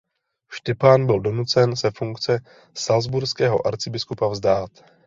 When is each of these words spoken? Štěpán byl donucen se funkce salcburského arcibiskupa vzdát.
Štěpán 0.51 1.05
byl 1.05 1.19
donucen 1.19 1.75
se 1.75 1.91
funkce 1.91 2.39
salcburského 2.77 3.67
arcibiskupa 3.67 4.27
vzdát. 4.27 4.71